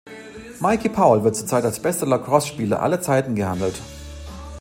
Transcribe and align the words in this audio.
Mikey 0.59 0.89
Powell 0.89 1.23
wird 1.23 1.35
zurzeit 1.35 1.63
als 1.63 1.79
bester 1.79 2.07
Lacrosse-Spieler 2.07 2.81
aller 2.81 3.01
Zeiten 3.03 3.35
gehandelt. 3.35 3.79